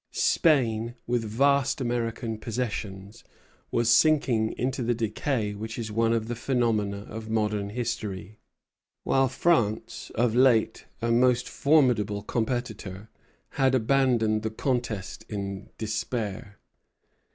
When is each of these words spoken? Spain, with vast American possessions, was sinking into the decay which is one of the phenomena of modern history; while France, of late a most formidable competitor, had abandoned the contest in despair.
Spain, 0.13 0.95
with 1.05 1.23
vast 1.23 1.79
American 1.79 2.39
possessions, 2.39 3.23
was 3.69 3.87
sinking 3.87 4.51
into 4.57 4.81
the 4.81 4.95
decay 4.95 5.53
which 5.53 5.77
is 5.77 5.91
one 5.91 6.11
of 6.11 6.27
the 6.27 6.33
phenomena 6.35 7.01
of 7.07 7.29
modern 7.29 7.69
history; 7.69 8.39
while 9.03 9.27
France, 9.27 10.11
of 10.15 10.33
late 10.33 10.85
a 11.03 11.11
most 11.11 11.47
formidable 11.47 12.23
competitor, 12.23 13.11
had 13.49 13.75
abandoned 13.75 14.41
the 14.41 14.49
contest 14.49 15.23
in 15.29 15.69
despair. 15.77 16.57